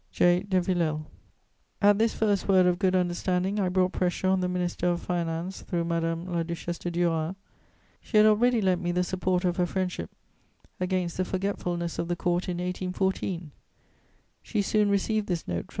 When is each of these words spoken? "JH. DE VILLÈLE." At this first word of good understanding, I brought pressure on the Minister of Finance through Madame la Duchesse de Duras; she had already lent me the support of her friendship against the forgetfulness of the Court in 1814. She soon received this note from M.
"JH. 0.15 0.49
DE 0.49 0.59
VILLÈLE." 0.61 1.05
At 1.79 1.99
this 1.99 2.15
first 2.15 2.47
word 2.47 2.65
of 2.65 2.79
good 2.79 2.95
understanding, 2.95 3.59
I 3.59 3.69
brought 3.69 3.91
pressure 3.91 4.29
on 4.29 4.39
the 4.41 4.47
Minister 4.49 4.87
of 4.87 4.99
Finance 4.99 5.61
through 5.61 5.83
Madame 5.85 6.25
la 6.25 6.41
Duchesse 6.41 6.79
de 6.79 6.89
Duras; 6.89 7.35
she 8.01 8.17
had 8.17 8.25
already 8.25 8.61
lent 8.61 8.81
me 8.81 8.91
the 8.91 9.03
support 9.03 9.45
of 9.45 9.57
her 9.57 9.67
friendship 9.67 10.09
against 10.79 11.17
the 11.17 11.23
forgetfulness 11.23 11.99
of 11.99 12.07
the 12.07 12.15
Court 12.15 12.49
in 12.49 12.57
1814. 12.57 13.51
She 14.41 14.63
soon 14.63 14.89
received 14.89 15.27
this 15.27 15.47
note 15.47 15.67
from 15.67 15.69
M. 15.69 15.69